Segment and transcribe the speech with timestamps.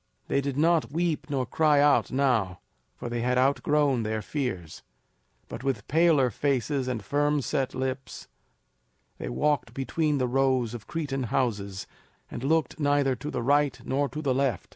[0.29, 2.59] They did not weep nor cry out now,
[2.95, 4.81] for they had outgrown their fears.
[5.47, 8.27] But with paler faces and firm set lips,
[9.19, 11.85] they walked between the rows of Cretan houses,
[12.31, 14.69] and looked neither to the right nor to the left.